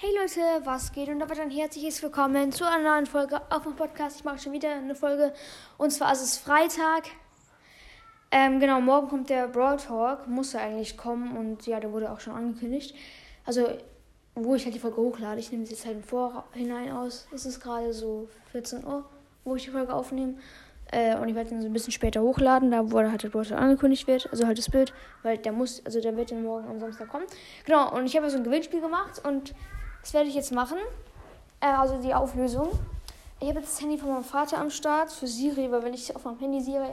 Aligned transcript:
Hey 0.00 0.10
Leute, 0.16 0.64
was 0.64 0.92
geht? 0.92 1.08
Und 1.08 1.18
damit 1.18 1.40
ein 1.40 1.50
herzliches 1.50 2.00
Willkommen 2.04 2.52
zu 2.52 2.64
einer 2.64 2.94
neuen 2.94 3.06
Folge 3.06 3.42
auf 3.50 3.64
dem 3.64 3.74
Podcast. 3.74 4.20
Ich 4.20 4.24
mache 4.24 4.38
schon 4.38 4.52
wieder 4.52 4.72
eine 4.72 4.94
Folge. 4.94 5.32
Und 5.76 5.90
zwar 5.90 6.12
ist 6.12 6.22
es 6.22 6.38
Freitag. 6.38 7.08
Ähm, 8.30 8.60
genau, 8.60 8.80
morgen 8.80 9.08
kommt 9.08 9.28
der 9.28 9.48
Broad 9.48 9.84
Talk. 9.84 10.28
Muss 10.28 10.54
er 10.54 10.60
eigentlich 10.60 10.96
kommen. 10.96 11.36
Und 11.36 11.66
ja, 11.66 11.80
der 11.80 11.92
wurde 11.92 12.12
auch 12.12 12.20
schon 12.20 12.32
angekündigt. 12.32 12.94
Also, 13.44 13.66
wo 14.36 14.54
ich 14.54 14.64
halt 14.64 14.76
die 14.76 14.78
Folge 14.78 14.98
hochlade. 14.98 15.40
Ich 15.40 15.50
nehme 15.50 15.64
es 15.64 15.70
jetzt 15.70 15.84
halt 15.84 15.96
im 15.96 16.04
Vorhinein 16.04 16.92
aus. 16.92 17.26
Es 17.34 17.44
ist 17.44 17.58
gerade 17.58 17.92
so 17.92 18.28
14 18.52 18.84
Uhr, 18.84 19.04
wo 19.42 19.56
ich 19.56 19.64
die 19.64 19.70
Folge 19.70 19.92
aufnehme. 19.92 20.36
Äh, 20.92 21.16
und 21.16 21.28
ich 21.28 21.34
werde 21.34 21.50
ihn 21.50 21.60
so 21.60 21.66
ein 21.66 21.72
bisschen 21.72 21.92
später 21.92 22.22
hochladen, 22.22 22.70
da 22.70 22.88
wo 22.92 22.98
halt 22.98 23.24
der 23.24 23.30
Broad 23.30 23.48
Talk 23.48 23.60
angekündigt 23.60 24.06
wird. 24.06 24.30
Also 24.30 24.46
halt 24.46 24.58
das 24.58 24.70
Bild. 24.70 24.92
Weil 25.24 25.38
der 25.38 25.50
muss, 25.50 25.84
also 25.84 26.00
der 26.00 26.16
wird 26.16 26.30
dann 26.30 26.44
morgen 26.44 26.68
am 26.68 26.78
Samstag 26.78 27.08
kommen. 27.08 27.26
Genau, 27.64 27.92
und 27.96 28.06
ich 28.06 28.16
habe 28.16 28.30
so 28.30 28.36
ein 28.36 28.44
Gewinnspiel 28.44 28.80
gemacht. 28.80 29.20
Und 29.26 29.54
das 30.08 30.14
werde 30.14 30.30
ich 30.30 30.36
jetzt 30.36 30.52
machen. 30.52 30.78
Äh, 31.60 31.66
also 31.66 32.00
die 32.00 32.14
Auflösung. 32.14 32.70
Ich 33.40 33.48
habe 33.48 33.58
jetzt 33.60 33.74
das 33.74 33.82
Handy 33.82 33.98
von 33.98 34.08
meinem 34.08 34.24
Vater 34.24 34.56
am 34.56 34.70
Start 34.70 35.12
für 35.12 35.26
Siri, 35.26 35.70
weil 35.70 35.82
wenn 35.82 35.92
ich 35.92 36.16
auf 36.16 36.24
meinem 36.24 36.38
Handy 36.38 36.62
Siri 36.62 36.88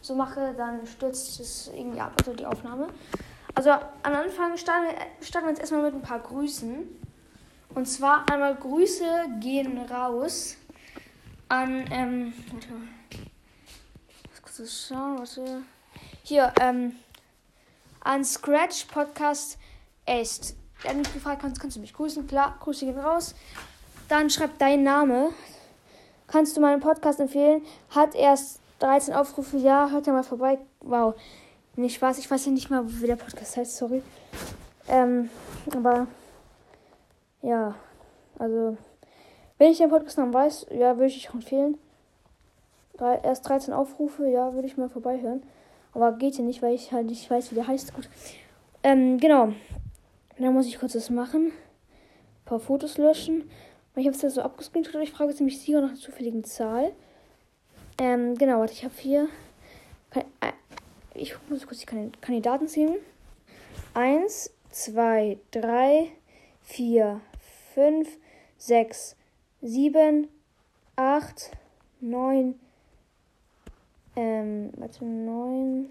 so 0.00 0.14
mache, 0.14 0.54
dann 0.56 0.86
stürzt 0.86 1.40
es 1.40 1.68
irgendwie 1.74 1.98
ab, 1.98 2.12
also 2.16 2.32
die 2.32 2.46
Aufnahme. 2.46 2.86
Also 3.56 3.70
am 3.70 4.14
Anfang 4.14 4.56
starten 4.56 4.84
wir, 4.84 5.26
starten 5.26 5.48
wir 5.48 5.50
jetzt 5.50 5.58
erstmal 5.58 5.82
mit 5.82 5.94
ein 5.94 6.02
paar 6.02 6.20
Grüßen. 6.20 6.86
Und 7.74 7.86
zwar 7.86 8.30
einmal 8.30 8.54
Grüße 8.54 9.04
gehen 9.40 9.76
raus 9.90 10.56
an, 11.48 11.86
ähm, 11.90 12.32
warte 12.52 12.68
mal. 12.68 12.86
Kurz 14.42 14.86
schauen, 14.86 15.18
warte. 15.18 15.62
Hier, 16.22 16.52
ähm, 16.60 16.94
an 18.04 18.24
Scratch 18.24 18.84
Podcast 18.84 19.58
Echt. 20.06 20.54
Er 20.84 20.90
hat 20.90 20.96
mich 20.96 21.12
gefragt, 21.12 21.42
kannst, 21.42 21.60
kannst 21.60 21.76
du 21.76 21.80
mich 21.80 21.92
grüßen? 21.92 22.26
Klar, 22.26 22.56
Grüße 22.60 22.86
gehen 22.86 22.98
raus. 22.98 23.34
Dann 24.08 24.30
schreibt 24.30 24.60
dein 24.60 24.82
Name. 24.82 25.30
Kannst 26.26 26.56
du 26.56 26.60
meinen 26.60 26.80
Podcast 26.80 27.20
empfehlen? 27.20 27.62
Hat 27.90 28.14
erst 28.14 28.60
13 28.80 29.14
Aufrufe. 29.14 29.58
Ja, 29.58 29.90
hört 29.90 30.06
ja 30.06 30.12
mal 30.12 30.22
vorbei. 30.22 30.58
Wow. 30.80 31.14
Nicht 31.76 31.96
Spaß. 31.96 32.18
Ich 32.18 32.30
weiß 32.30 32.46
ja 32.46 32.52
nicht 32.52 32.70
mal, 32.70 32.82
wie 32.86 33.06
der 33.06 33.16
Podcast 33.16 33.56
heißt. 33.56 33.76
Sorry. 33.76 34.02
Ähm, 34.88 35.30
aber 35.74 36.06
ja, 37.42 37.74
also 38.38 38.76
wenn 39.58 39.70
ich 39.70 39.78
den 39.78 39.90
Podcast 39.90 40.18
noch 40.18 40.32
weiß, 40.32 40.66
ja, 40.70 40.96
würde 40.96 41.06
ich 41.06 41.28
empfehlen. 41.28 41.78
Drei, 42.96 43.20
erst 43.22 43.48
13 43.48 43.74
Aufrufe, 43.74 44.26
ja, 44.28 44.54
würde 44.54 44.66
ich 44.66 44.76
mal 44.76 44.88
vorbeihören. 44.88 45.42
Aber 45.92 46.12
geht 46.12 46.36
ja 46.36 46.44
nicht, 46.44 46.62
weil 46.62 46.74
ich 46.74 46.92
halt 46.92 47.06
nicht 47.06 47.30
weiß, 47.30 47.50
wie 47.50 47.56
der 47.56 47.66
heißt. 47.66 47.94
Gut. 47.94 48.08
Ähm, 48.82 49.18
genau. 49.18 49.52
Dann 50.40 50.54
muss 50.54 50.66
ich 50.66 50.78
kurz 50.78 50.94
das 50.94 51.10
machen. 51.10 51.48
Ein 51.48 52.44
paar 52.46 52.60
Fotos 52.60 52.96
löschen. 52.96 53.50
Ich 53.94 54.06
habe 54.06 54.16
es 54.16 54.22
ja 54.22 54.30
so 54.30 54.40
abgescreenshot. 54.40 55.02
Ich 55.02 55.10
frage 55.10 55.30
jetzt 55.30 55.40
nämlich 55.40 55.60
Sieger 55.60 55.82
nach 55.82 55.90
einer 55.90 55.98
zufälligen 55.98 56.44
Zahl. 56.44 56.92
Ähm, 57.98 58.34
genau, 58.36 58.60
warte, 58.60 58.72
ich 58.72 58.82
habe 58.82 58.94
hier. 58.96 59.28
Äh, 60.14 60.22
ich 61.14 61.34
muss 61.50 61.66
kurz 61.66 61.80
die 61.80 62.10
Kandidaten 62.20 62.68
ziehen. 62.68 62.96
Eins, 63.92 64.50
zwei, 64.70 65.38
drei, 65.50 66.08
vier, 66.62 67.20
fünf, 67.74 68.08
sechs, 68.56 69.16
sieben, 69.60 70.28
acht, 70.96 71.50
neun, 72.00 72.58
ähm, 74.16 74.70
warte, 74.76 75.04
neun, 75.04 75.90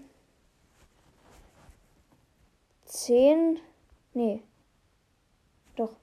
zehn, 2.84 3.60
Nee. 4.14 4.42
Doch. 5.76 5.96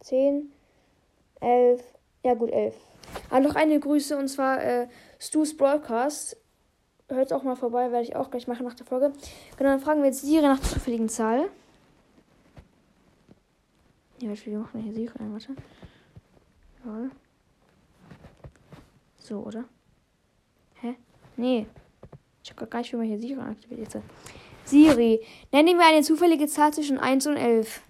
10, 0.00 0.52
11. 1.40 1.82
Ja, 2.22 2.34
gut, 2.34 2.50
11. 2.50 2.74
Ah, 3.30 3.40
noch 3.40 3.54
eine 3.54 3.78
Grüße 3.78 4.16
und 4.16 4.28
zwar 4.28 4.62
äh, 4.62 4.88
Stu's 5.18 5.56
Broadcast. 5.56 6.36
Hört 7.08 7.32
auch 7.32 7.44
mal 7.44 7.54
vorbei, 7.54 7.92
werde 7.92 8.04
ich 8.04 8.16
auch 8.16 8.30
gleich 8.30 8.48
machen 8.48 8.66
nach 8.66 8.74
der 8.74 8.86
Folge. 8.86 9.12
Genau, 9.56 9.70
dann 9.70 9.80
fragen 9.80 10.00
wir 10.00 10.06
jetzt 10.06 10.22
Siri 10.22 10.42
nach 10.42 10.58
der 10.58 10.68
zufälligen 10.68 11.08
Zahl. 11.08 11.48
Ja, 14.20 14.30
wie 14.44 14.56
machen 14.56 14.70
wir 14.74 14.82
hier 14.82 14.92
Siri 14.92 15.12
ein? 15.18 15.32
Warte. 15.32 15.54
Ja. 16.84 17.10
So, 19.18 19.38
oder? 19.40 19.64
Hä? 20.80 20.96
Nee. 21.36 21.66
Ich 22.42 22.50
habe 22.50 22.66
gar 22.66 22.78
nicht, 22.78 22.92
wie 22.92 22.96
man 22.96 23.06
hier 23.06 23.20
Siri 23.20 23.40
aktiviert. 23.40 23.94
Jetzt. 23.94 24.04
Siri, 24.66 25.24
nenne 25.52 25.74
mir 25.74 25.86
eine 25.86 26.02
zufällige 26.02 26.48
Zahl 26.48 26.74
zwischen 26.74 26.98
1 26.98 27.26
und 27.28 27.36
11. 27.36 27.80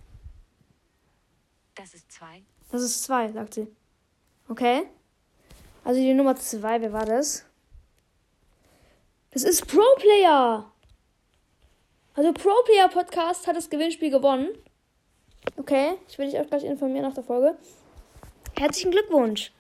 Das 1.75 1.95
ist 1.95 2.13
2. 2.13 2.43
Das 2.71 2.83
ist 2.83 3.05
2, 3.05 3.33
sagt 3.33 3.55
sie. 3.55 3.67
Okay. 4.49 4.85
Also 5.85 6.01
die 6.01 6.13
Nummer 6.15 6.37
2, 6.37 6.83
wer 6.83 6.93
war 6.93 7.07
das? 7.07 7.47
Das 9.31 9.43
ist 9.43 9.67
Pro 9.67 9.83
Player. 9.97 10.71
Also 12.15 12.33
Pro 12.33 12.51
Player 12.65 12.89
Podcast 12.89 13.47
hat 13.47 13.57
das 13.57 13.71
Gewinnspiel 13.71 14.11
gewonnen. 14.11 14.49
Okay, 15.57 15.95
ich 16.09 16.19
will 16.19 16.31
dich 16.31 16.39
auch 16.39 16.47
gleich 16.47 16.65
informieren 16.65 17.03
nach 17.03 17.15
der 17.15 17.25
Folge. 17.25 17.57
Herzlichen 18.59 18.91
Glückwunsch. 18.91 19.53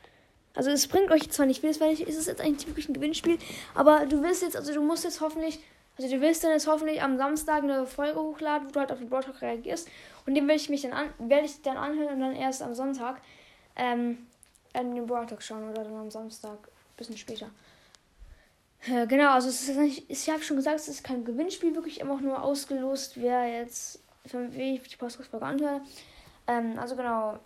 Also 0.54 0.71
es 0.71 0.88
bringt 0.88 1.10
euch 1.10 1.31
zwar 1.31 1.47
nicht 1.47 1.60
viel, 1.60 1.78
weil 1.81 1.93
ist 1.93 2.19
es 2.19 2.27
jetzt 2.27 2.41
eigentlich 2.41 2.66
wirklich 2.66 2.88
ein 2.88 2.94
Gewinnspiel, 2.94 3.38
aber 3.75 4.06
du 4.06 4.22
wirst 4.22 4.43
jetzt, 4.43 4.56
also 4.56 4.72
du 4.72 4.83
musst 4.83 5.04
jetzt 5.04 5.21
hoffentlich 5.21 5.60
also 5.99 6.11
du 6.11 6.21
wirst 6.21 6.45
dann 6.45 6.53
jetzt 6.53 6.67
hoffentlich 6.67 7.03
am 7.03 7.17
Samstag 7.17 7.62
eine 7.62 7.87
Folge 7.87 8.21
hochladen, 8.21 8.69
wo 8.69 8.73
du 8.73 8.81
halt 8.81 8.93
auf 8.93 8.99
den 8.99 9.09
Broadtalk 9.09 9.41
reagierst. 9.41 9.89
Und 10.27 10.34
den 10.34 10.47
werde 10.47 10.61
ich 10.61 10.69
mich 10.69 10.83
dann 10.83 10.93
an, 10.93 11.09
werde 11.19 11.47
ich 11.47 11.62
dann 11.62 11.77
anhören 11.77 12.15
und 12.15 12.21
dann 12.21 12.37
erst 12.37 12.62
am 12.62 12.75
Sonntag 12.75 13.21
ähm, 13.77 14.27
den 14.75 15.07
Broadtalk 15.07 15.43
schauen 15.43 15.71
oder 15.71 15.84
dann 15.84 15.97
am 15.97 16.11
Samstag, 16.11 16.59
ein 16.59 16.97
bisschen 16.97 17.17
später. 17.17 17.51
Äh, 18.87 19.07
genau, 19.07 19.33
also 19.33 19.49
es 19.49 19.69
ist 19.69 19.79
nicht, 19.79 20.11
ich 20.11 20.29
habe 20.29 20.43
schon 20.43 20.57
gesagt, 20.57 20.81
es 20.81 20.89
ist 20.89 21.03
kein 21.03 21.25
Gewinnspiel, 21.25 21.75
wirklich 21.75 22.01
immer 22.01 22.15
auch 22.15 22.21
nur 22.21 22.43
ausgelost, 22.43 23.21
wer 23.21 23.49
jetzt 23.49 24.01
für 24.27 24.53
wie 24.55 24.78
die 24.78 24.97
Podcast-Folge 24.97 25.47
anhört. 25.47 25.83
Ähm, 26.47 26.78
also 26.78 26.95
genau, 26.95 27.39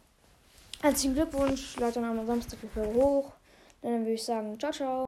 herzlichen 0.83 1.15
Glückwunsch, 1.15 1.77
Leute, 1.77 2.01
dann 2.01 2.19
am 2.19 2.27
Samstag 2.27 2.59
die 2.63 2.69
Folge 2.69 2.95
hoch. 2.95 3.33
Dann 3.83 4.01
würde 4.01 4.13
ich 4.13 4.25
sagen, 4.25 4.59
ciao, 4.59 4.73
ciao. 4.73 4.99